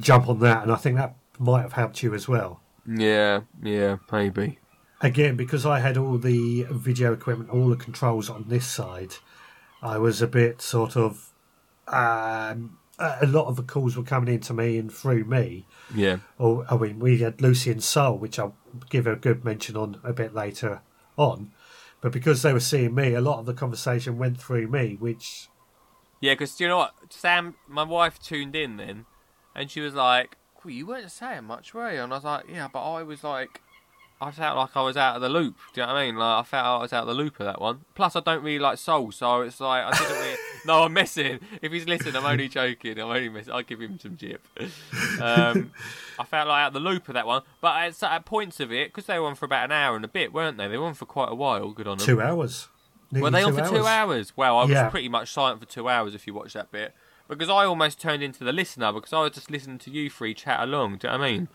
[0.00, 2.60] jump on that, and I think that might have helped you as well.
[2.86, 4.58] Yeah, yeah, maybe.
[5.00, 9.14] Again, because I had all the video equipment, all the controls on this side,
[9.82, 11.30] I was a bit sort of.
[11.86, 15.66] Um, a lot of the calls were coming into me and through me.
[15.94, 18.54] Yeah, Or I mean, we had Lucy and Soul, which I'll
[18.88, 20.80] give a good mention on a bit later
[21.16, 21.50] on.
[22.04, 25.48] But because they were seeing me, a lot of the conversation went through me, which
[26.20, 26.34] yeah.
[26.34, 29.06] Because you know what, Sam, my wife tuned in then,
[29.56, 32.44] and she was like, well, "You weren't saying much, were you?" And I was like,
[32.46, 33.62] "Yeah," but I was like,
[34.20, 35.56] I felt like I was out of the loop.
[35.72, 36.16] Do you know what I mean?
[36.16, 37.86] Like I felt I was out of the loop of that one.
[37.94, 40.36] Plus, I don't really like Soul, so it's like I didn't really.
[40.66, 41.40] no, I'm messing.
[41.62, 42.98] If he's listening, I'm only joking.
[42.98, 43.52] I'm only messing.
[43.52, 44.46] I'll give him some jip.
[45.20, 45.72] Um,
[46.18, 48.88] I felt like out the loop of that one, but at, at points of it,
[48.88, 50.68] because they were on for about an hour and a bit, weren't they?
[50.68, 51.70] They were on for quite a while.
[51.72, 52.06] Good on them.
[52.06, 52.68] two hours.
[53.12, 54.36] Were they on for two hours?
[54.36, 54.88] Well, I was Yeah.
[54.88, 56.94] pretty much silent for two hours if you watch that bit.
[57.28, 60.34] Because I almost turned into the listener because I was just listening to you three
[60.34, 60.98] chat along.
[60.98, 61.48] Do you know what I mean?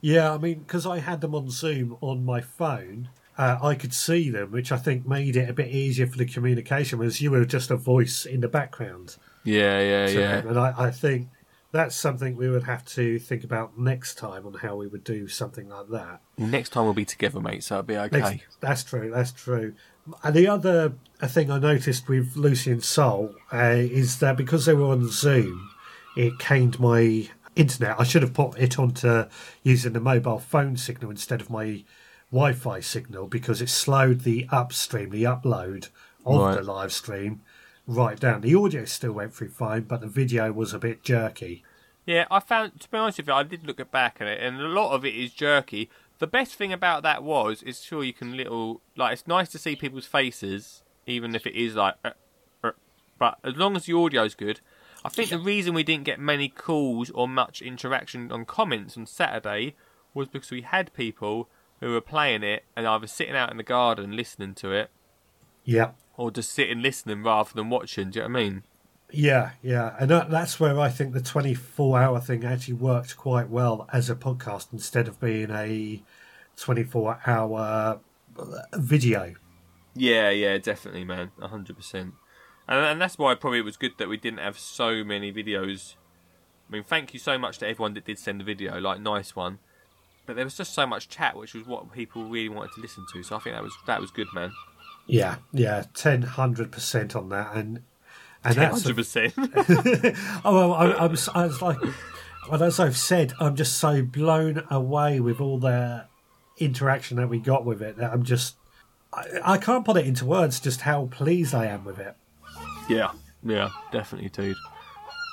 [0.00, 3.08] Yeah, I mean, because I had them on Zoom on my phone,
[3.38, 6.24] uh, I could see them, which I think made it a bit easier for the
[6.24, 9.16] communication, whereas you were just a voice in the background.
[9.44, 10.48] Yeah, yeah, to them.
[10.48, 11.28] And I, I think
[11.72, 15.28] that's something we would have to think about next time on how we would do
[15.28, 16.20] something like that.
[16.38, 18.20] Next time we'll be together, mate, so it'll be okay.
[18.20, 19.10] Next- that's true.
[19.14, 19.74] That's true.
[20.22, 24.64] And the other uh, thing I noticed with Lucy and Soul uh, is that because
[24.66, 25.70] they were on Zoom,
[26.16, 27.96] it caned my internet.
[27.98, 29.24] I should have put it onto
[29.62, 31.84] using the mobile phone signal instead of my
[32.32, 35.88] Wi-Fi signal because it slowed the upstream, the upload
[36.24, 36.54] of Right.
[36.56, 37.40] the live stream
[37.86, 38.40] right down.
[38.40, 41.64] The audio still went through fine, but the video was a bit jerky.
[42.04, 44.60] Yeah, I found to be honest with you, I did look back at it, and
[44.60, 45.90] a lot of it is jerky.
[46.18, 49.58] The best thing about that was, is sure you can little like it's nice to
[49.58, 52.10] see people's faces, even if it is like, uh,
[52.64, 52.72] uh,
[53.18, 54.60] but as long as the audio's good.
[55.04, 59.06] I think the reason we didn't get many calls or much interaction on comments on
[59.06, 59.76] Saturday
[60.14, 61.48] was because we had people
[61.80, 64.90] who were playing it and either sitting out in the garden listening to it,
[65.64, 65.90] Yeah.
[66.16, 68.10] or just sitting listening rather than watching.
[68.10, 68.62] Do you know what I mean?
[69.12, 73.48] Yeah, yeah, and that, that's where I think the twenty-four hour thing actually worked quite
[73.48, 76.02] well as a podcast instead of being a
[76.56, 78.00] twenty-four hour
[78.74, 79.34] video.
[79.94, 82.14] Yeah, yeah, definitely, man, hundred percent.
[82.68, 85.94] And and that's why probably it was good that we didn't have so many videos.
[86.68, 89.36] I mean, thank you so much to everyone that did send the video, like nice
[89.36, 89.60] one.
[90.26, 93.06] But there was just so much chat, which was what people really wanted to listen
[93.12, 93.22] to.
[93.22, 94.52] So I think that was that was good, man.
[95.06, 97.82] Yeah, yeah, ten hundred percent on that, and
[98.44, 99.34] and that's Hundred percent.
[100.44, 101.78] oh, well, I, I was I was like,
[102.50, 106.06] well, as I've said, I'm just so blown away with all the
[106.58, 108.56] interaction that we got with it that I'm just
[109.12, 112.16] I, I can't put it into words just how pleased I am with it.
[112.88, 113.12] Yeah,
[113.44, 114.56] yeah, definitely, dude.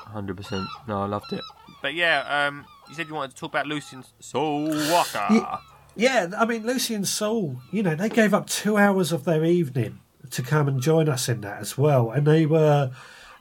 [0.06, 0.68] Hundred percent.
[0.88, 1.42] No, I loved it.
[1.82, 5.28] But yeah, um, you said you wanted to talk about Lucy and Soul Walker.
[5.30, 5.58] Yeah.
[5.96, 9.46] Yeah, I mean, Lucy and Soul, you know, they gave up two hours of their
[9.46, 10.00] evening
[10.32, 12.10] to come and join us in that as well.
[12.10, 12.92] And they were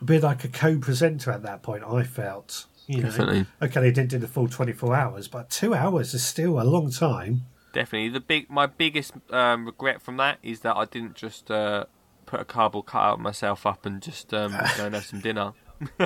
[0.00, 2.66] a bit like a co presenter at that point, I felt.
[2.87, 3.46] You know, Definitely.
[3.62, 6.90] okay, they didn't do the full 24 hours, but two hours is still a long
[6.90, 7.46] time.
[7.72, 8.11] Definitely.
[8.11, 11.87] The big, my biggest um, regret from that is that I didn't just uh,
[12.26, 15.52] put a cardboard cutout of myself up and just um, go and have some dinner.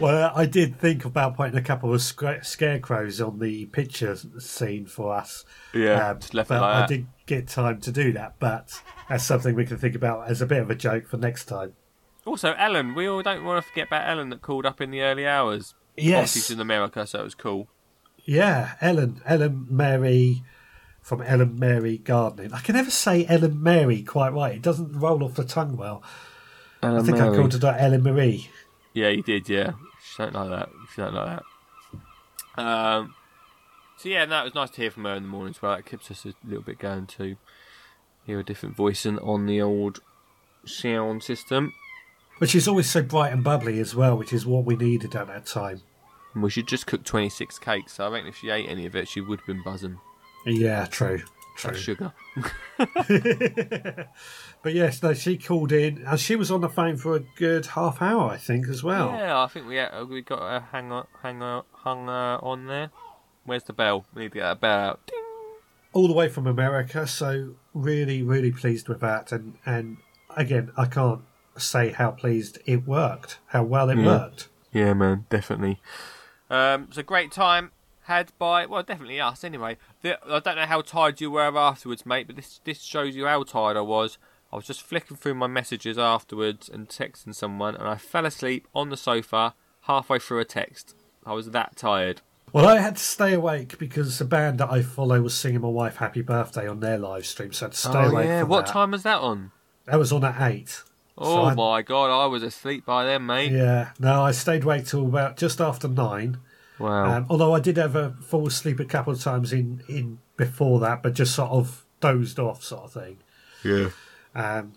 [0.00, 4.86] well, I did think about putting a couple of sca- scarecrows on the picture scene
[4.86, 5.44] for us.
[5.74, 6.88] Yeah, Um, left but like I that.
[6.88, 8.34] didn't get time to do that.
[8.38, 11.46] But that's something we can think about as a bit of a joke for next
[11.46, 11.74] time.
[12.24, 15.00] Also, Ellen, we all don't want to forget about Ellen that called up in the
[15.02, 15.74] early hours.
[15.96, 17.68] Yes, she's in America, so it was cool.
[18.24, 20.42] yeah, Ellen, Ellen Mary
[21.00, 22.52] from Ellen Mary Gardening.
[22.52, 24.56] I can never say Ellen Mary quite right.
[24.56, 26.02] It doesn't roll off the tongue well.
[26.82, 28.50] I think I called her Ellen Marie.
[28.94, 29.48] Yeah, you did.
[29.48, 30.68] Yeah, she don't like that.
[30.94, 31.40] She don't like
[32.56, 32.62] that.
[32.62, 33.14] Um.
[33.96, 35.74] So yeah, no, it was nice to hear from her in the morning as well.
[35.74, 37.36] It keeps us a little bit going to
[38.26, 40.00] hear a different voice and on the old
[40.64, 41.74] sound system.
[42.38, 45.26] But she's always so bright and bubbly as well, which is what we needed at
[45.26, 45.82] that time.
[46.36, 47.94] We should just cook twenty six cakes.
[47.94, 49.98] So I reckon if she ate any of it, she would have been buzzing.
[50.46, 51.22] Yeah, true.
[51.58, 51.74] True.
[51.74, 52.12] Sugar.
[54.62, 56.04] But yes, no, she called in.
[56.06, 59.10] And she was on the phone for a good half hour, I think, as well.
[59.10, 60.90] Yeah, I think we uh, we got a hang
[61.22, 62.90] hanger hung uh, on there.
[63.44, 64.04] Where's the bell?
[64.14, 65.06] We need to get a bell out.
[65.06, 65.22] Ding.
[65.92, 67.06] All the way from America.
[67.06, 69.30] So really, really pleased with that.
[69.32, 69.98] And and
[70.36, 71.22] again, I can't
[71.56, 74.06] say how pleased it worked, how well it Yeah.
[74.06, 74.48] worked.
[74.72, 75.80] Yeah, man, definitely.
[76.50, 77.70] Um, it's a great time
[78.08, 79.76] had by well, definitely us anyway.
[80.02, 83.26] The, I don't know how tired you were afterwards, mate, but this this shows you
[83.26, 84.18] how tired I was.
[84.52, 88.66] I was just flicking through my messages afterwards and texting someone, and I fell asleep
[88.74, 90.94] on the sofa halfway through a text.
[91.24, 92.22] I was that tired.
[92.52, 95.68] Well, I had to stay awake because the band that I follow was singing my
[95.68, 98.26] wife happy birthday on their live stream, so I had to stay oh awake.
[98.26, 98.72] yeah, what that.
[98.72, 99.50] time was that on?
[99.84, 100.82] That was on at eight.
[101.18, 103.52] Oh I- my god, I was asleep by then, mate.
[103.52, 106.38] Yeah, no, I stayed awake till about just after nine.
[106.78, 107.16] Wow.
[107.18, 111.02] Um, although I did ever fall asleep a couple of times in, in before that,
[111.02, 113.18] but just sort of dozed off, sort of thing.
[113.64, 113.88] yeah.
[114.34, 114.74] Um,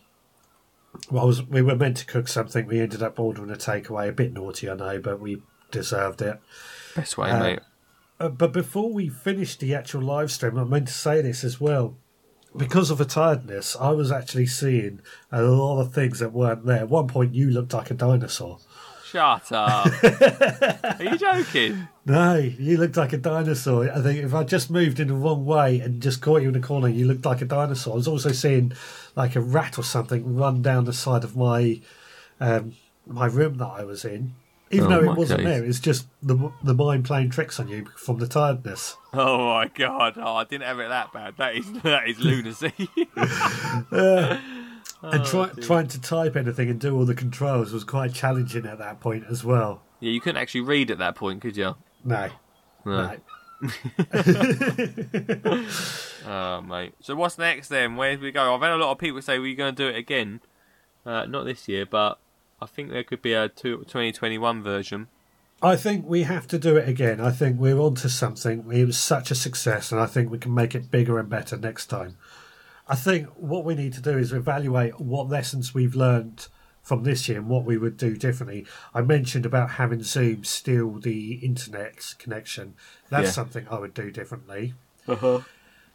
[1.10, 2.66] well, I was, we were meant to cook something.
[2.66, 4.10] We ended up ordering a takeaway.
[4.10, 6.40] A bit naughty, I know, but we deserved it.
[6.96, 7.60] Best way, Uh, mate.
[8.20, 11.62] Uh, but before we finished the actual live stream, I meant to say this as
[11.62, 11.98] well.
[12.56, 15.00] Because of the tiredness, I was actually seeing
[15.32, 16.80] a lot of things that weren't there.
[16.80, 18.60] At one point, you looked like a dinosaur.
[19.06, 19.88] Shut up.
[20.04, 21.88] Are you joking?
[22.04, 23.92] No, you looked like a dinosaur.
[23.92, 26.54] I think if I just moved in the wrong way and just caught you in
[26.56, 27.94] the corner, you looked like a dinosaur.
[27.94, 28.74] I was also seeing
[29.16, 31.80] like a rat or something run down the side of my
[32.40, 32.74] um,
[33.06, 34.34] my room that I was in.
[34.72, 35.48] Even Oh though it wasn't days.
[35.48, 38.96] there, it's just the the mind playing tricks on you from the tiredness.
[39.14, 40.14] Oh my god!
[40.18, 41.36] Oh, I didn't have it that bad.
[41.38, 42.74] That is that is lunacy.
[45.02, 45.64] and try, dear.
[45.64, 49.26] trying to type anything and do all the controls was quite challenging at that point
[49.30, 49.82] as well.
[50.00, 51.76] yeah, you couldn't actually read at that point, could you?
[52.04, 52.30] No,
[52.86, 53.18] No.
[53.62, 53.62] no.
[56.26, 56.94] Oh, mate.
[57.02, 57.96] So what's next then?
[57.96, 58.54] Where do we go?
[58.54, 60.42] I've had a lot of people say we're going to do it again.
[61.06, 62.20] Uh, not this year, but
[62.62, 65.08] I think there could be a 2021 version.
[65.64, 67.20] I think we have to do it again.
[67.20, 68.66] I think we're onto something.
[68.72, 71.58] It was such a success, and I think we can make it bigger and better
[71.58, 72.18] next time.
[72.88, 76.48] I think what we need to do is evaluate what lessons we've learned
[76.82, 78.65] from this year and what we would do differently.
[78.94, 82.74] I mentioned about having Zoom steal the internet connection.
[83.10, 83.32] That's Yeah.
[83.32, 84.74] something I would do differently.
[85.08, 85.41] Uh-huh.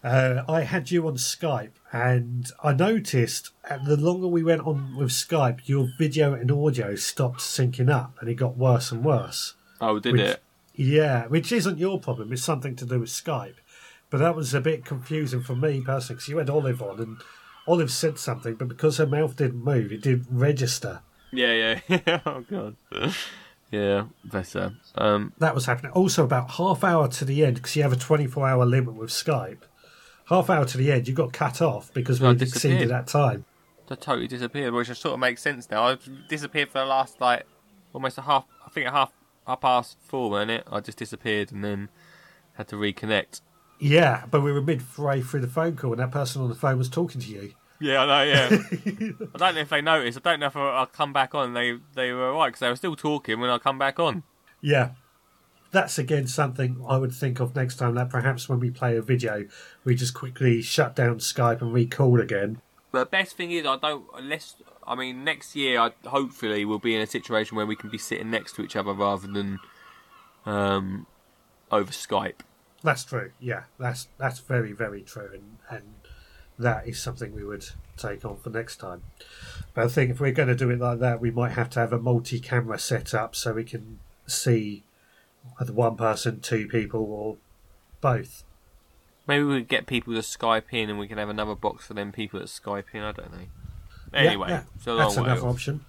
[0.04, 3.50] Uh, I had you on Skype, and I noticed
[3.84, 8.28] the longer we went on with Skype, your video and audio stopped syncing up, and
[8.28, 9.54] it got worse and worse.
[9.80, 10.42] Oh, did Which- it?
[10.78, 12.32] Yeah, which isn't your problem.
[12.32, 13.54] It's something to do with Skype.
[14.10, 17.16] But that was a bit confusing for me personally because you had Olive on and
[17.66, 21.00] Olive said something, but because her mouth didn't move, it didn't register.
[21.32, 22.20] Yeah, yeah.
[22.26, 22.76] oh god.
[23.70, 24.74] yeah, better.
[24.94, 25.92] Um, That was happening.
[25.92, 29.10] Also, about half hour to the end, because you have a 24 hour limit with
[29.10, 29.62] Skype,
[30.26, 33.44] half hour to the end, you got cut off because we exceeded that time.
[33.88, 35.84] that totally disappeared, which sort of makes sense now.
[35.84, 37.44] I've disappeared for the last like
[37.92, 38.44] almost a half.
[38.64, 39.12] I think a half
[39.46, 40.64] half past four, wasn't it?
[40.70, 41.88] I just disappeared and then
[42.54, 43.40] had to reconnect.
[43.78, 46.78] Yeah, but we were midway through the phone call and that person on the phone
[46.78, 47.52] was talking to you.
[47.78, 48.22] Yeah, I know.
[48.22, 48.48] Yeah,
[49.34, 50.18] I don't know if they noticed.
[50.18, 51.52] I don't know if I- I'll come back on.
[51.52, 54.22] They they were right because they were still talking when I come back on.
[54.62, 54.90] Yeah.
[55.72, 59.02] That's again something I would think of next time that perhaps when we play a
[59.02, 59.44] video,
[59.84, 62.62] we just quickly shut down Skype and recall again.
[62.92, 64.54] The best thing is I don't unless
[64.86, 67.98] I mean next year I hopefully we'll be in a situation where we can be
[67.98, 69.58] sitting next to each other rather than
[70.46, 71.06] um
[71.70, 72.40] over Skype.
[72.82, 73.32] That's true.
[73.40, 75.94] Yeah, that's that's very very true, and and
[76.58, 77.64] that is something we would
[77.96, 79.02] take on for next time.
[79.74, 81.80] But I think if we're going to do it like that, we might have to
[81.80, 84.84] have a multi-camera setup so we can see
[85.60, 87.36] either one person, two people, or
[88.00, 88.44] both.
[89.26, 91.94] Maybe we could get people to Skype in and we can have another box for
[91.94, 93.02] them people that Skype in.
[93.02, 93.46] I don't know.
[94.14, 95.54] Anyway, yeah, a that's another off.
[95.54, 95.84] option.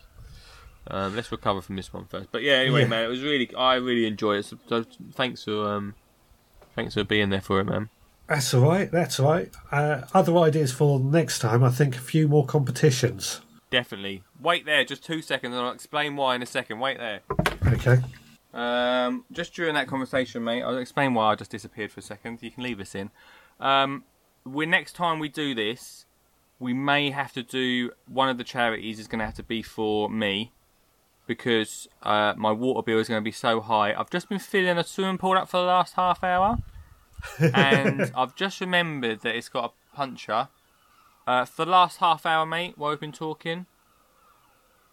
[0.88, 2.30] Um, let's recover from this one first.
[2.32, 2.88] But yeah, anyway, Yeah.
[2.88, 4.46] man, it was really I really enjoyed it.
[4.46, 5.96] So, so thanks for um,
[6.78, 7.90] thanks for being there for it, man.
[8.28, 8.90] That's all right.
[8.90, 9.52] That's all right.
[9.72, 11.64] Uh, other ideas for next time?
[11.64, 13.42] I think a few more competitions.
[13.72, 14.24] Definitely.
[14.40, 16.80] Wait there, just two seconds, and I'll explain why in a second.
[16.80, 17.22] Wait there.
[17.66, 17.98] Okay.
[18.54, 22.40] Um, just during that conversation, mate, I'll explain why I just disappeared for a second.
[22.42, 23.10] You can leave us in.
[23.60, 24.04] Um,
[24.46, 26.06] we next time we do this,
[26.60, 29.62] we may have to do one of the charities is going to have to be
[29.62, 30.52] for me
[31.28, 33.94] because uh, my water bill is going to be so high.
[33.94, 36.58] I've just been filling a swimming pool up for the last half hour,
[37.54, 40.48] and I've just remembered that it's got a puncher.
[41.28, 43.66] Uh, for the last half hour, mate, while we've been talking,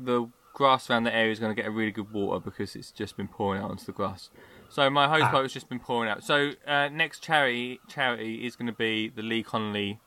[0.00, 2.90] the grass around the area is going to get a really good water because it's
[2.90, 4.30] just been pouring out onto the grass.
[4.68, 5.30] So my hose Ah.
[5.30, 6.24] pipe has just been pouring out.
[6.24, 10.00] So uh, next charity charity is going to be the Lee Connolly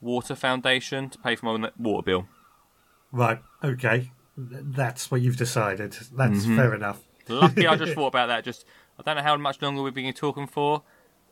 [0.00, 2.28] Water Foundation to pay for my water bill.
[3.10, 3.42] Right.
[3.64, 4.10] Okay.
[4.36, 5.92] Th- That's what you've decided.
[5.92, 6.56] That's Mm-hmm.
[6.56, 7.00] fair enough.
[7.28, 8.44] Lucky I just thought about that.
[8.44, 8.64] Just
[8.98, 10.82] I don't know how much longer we've been talking for,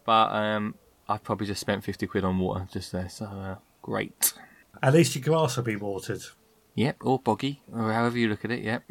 [0.04, 0.74] but um,
[1.08, 3.08] I've probably just spent fifty quid on water just there.
[3.08, 4.32] So uh, great.
[4.82, 6.22] At least your grass will be watered.
[6.76, 8.62] Yep, or boggy, or however you look at it.
[8.62, 8.84] Yep.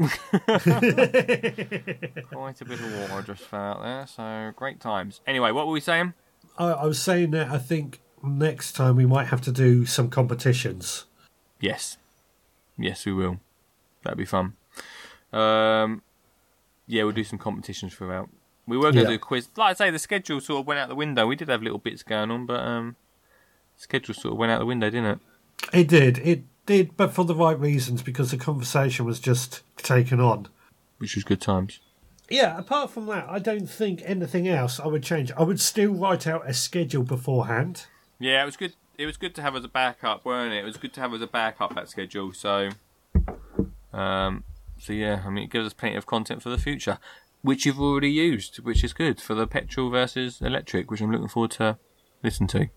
[2.31, 4.05] Quite a bit of water just fell out there.
[4.07, 5.21] So great times.
[5.25, 6.13] Anyway, what were we saying?
[6.57, 10.09] I, I was saying that I think next time we might have to do some
[10.09, 11.05] competitions.
[11.61, 11.97] Yes.
[12.77, 13.39] Yes, we will.
[14.03, 14.53] That'd be fun.
[15.33, 16.01] Um,
[16.87, 18.29] yeah, we'll do some competitions throughout.
[18.67, 19.07] We were going to Yeah.
[19.09, 19.47] do a quiz.
[19.55, 21.25] Like I say, the schedule sort of went out the window.
[21.27, 22.95] We did have little bits going on, but um,
[23.75, 25.19] schedule sort of went out the window, didn't it?
[25.73, 26.19] It did.
[26.19, 30.47] It did, but for the right reasons because the conversation was just taken on.
[30.99, 31.79] Which was good times.
[32.29, 35.31] Yeah, apart from that, I don't think anything else I would change.
[35.37, 37.87] I would still write out a schedule beforehand.
[38.19, 38.73] Yeah, it was good.
[38.99, 40.59] It was good to have as a backup, weren't it?
[40.59, 42.33] It was good to have as a backup that schedule.
[42.33, 42.69] So,
[43.99, 44.43] um,
[44.77, 46.99] so yeah, I mean, it gives us plenty of content for the future,
[47.41, 51.27] which you've already used, which is good for the petrol versus electric, which I'm looking
[51.27, 51.77] forward to
[52.23, 52.69] listen to.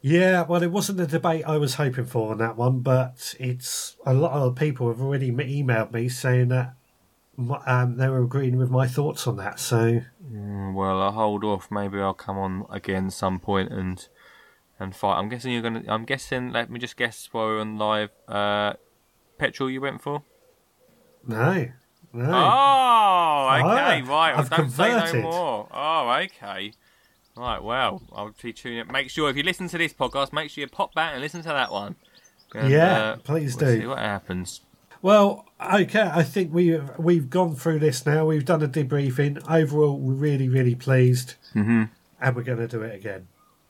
[0.00, 3.96] Yeah, well, it wasn't the debate I was hoping for on that one, but it's
[4.06, 6.74] a lot of people have already emailed me saying that
[7.66, 9.58] um, they were agreeing with my thoughts on that.
[9.58, 11.70] So Mm, Well, I'll hold off.
[11.70, 14.06] Maybe I'll come on again some point and
[14.78, 15.18] and fight.
[15.18, 15.82] I'm guessing you're gonna.
[15.88, 16.52] I'm guessing.
[16.52, 18.10] Let me just guess while we're on live.
[18.28, 18.74] Uh,
[19.38, 20.22] petrol you went for?
[21.28, 21.68] No,
[22.12, 22.24] no.
[22.24, 24.34] Oh, okay, Ah, right.
[24.36, 25.22] I've don't say no converted.
[25.22, 25.68] more.
[25.72, 26.72] Oh, okay.
[27.36, 28.90] Right, well, I'll be tuning in.
[28.90, 31.40] Make sure if you listen to this podcast, make sure you pop back and listen
[31.42, 31.94] to that one.
[32.54, 33.80] And, Yeah, uh, please we'll do.
[33.82, 34.62] See what happens.
[35.02, 36.10] Well, okay.
[36.12, 38.26] I think we we've gone through this now.
[38.26, 39.40] We've done a debriefing.
[39.48, 41.84] Overall, we're really, really pleased, Mm-hmm.
[42.20, 43.28] and we're going to do it again.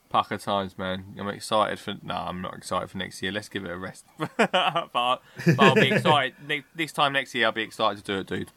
[0.08, 1.14] Pucker times, man.
[1.18, 1.94] I'm excited for.
[2.02, 3.32] No, I'm not excited for next year.
[3.32, 4.06] Let's give it a rest.
[4.36, 5.22] but, but
[5.58, 6.34] I'll be excited.
[6.46, 8.52] Ne- this time next year, I'll be excited to do it, dude.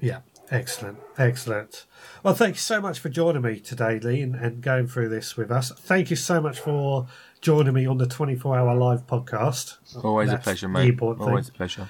[0.00, 1.86] Yeah, excellent, excellent.
[2.24, 5.36] Well, thank you so much for joining me today, Lee, and, and going through this
[5.36, 5.70] with us.
[5.70, 7.06] Thank you so much for
[7.40, 9.76] joining me on the 24 hour live podcast.
[10.04, 10.88] Always That's a pleasure, mate.
[10.88, 11.28] important thing.
[11.28, 11.88] Always a pleasure.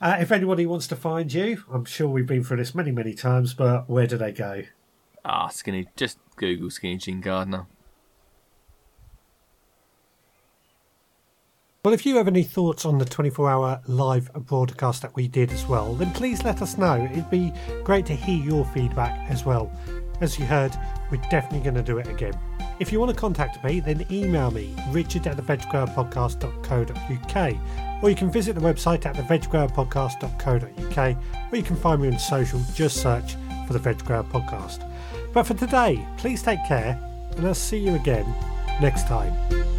[0.00, 3.14] Uh, if anybody wants to find you, I'm sure we've been through this many, many
[3.14, 4.64] times, but where do they go?
[5.24, 5.86] Ah, skinny.
[5.96, 7.66] Just Google skinny Jean Gardener.
[11.86, 15.52] Well, if you have any thoughts on the 24 hour live broadcast that we did
[15.52, 16.96] as well, then please let us know.
[16.96, 17.52] It'd be
[17.84, 19.70] great to hear your feedback as well.
[20.20, 20.76] As you heard,
[21.12, 22.36] we're definitely going to do it again.
[22.80, 28.32] If you want to contact me, then email me, richard at theveggrowerpodcast.co.uk, or you can
[28.32, 31.16] visit the website at theveggrowerpodcast.co.uk,
[31.52, 33.36] or you can find me on social, just search
[33.68, 34.90] for the Veg Grower Podcast.
[35.32, 36.98] But for today, please take care,
[37.36, 38.26] and I'll see you again
[38.80, 39.75] next time.